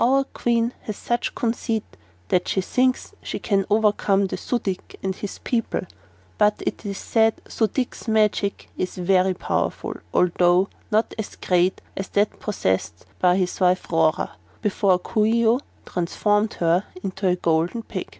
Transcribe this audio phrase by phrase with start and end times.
[0.00, 1.84] Our Queen has such conceit
[2.26, 5.82] that she thinks she can overcome the Su dic and his people,
[6.38, 12.08] but it is said Su dic's magic is very powerful, although not as great as
[12.08, 17.84] that possessed by his wife Rora, before Coo ee oh transformed her into a Golden
[17.84, 18.18] Pig."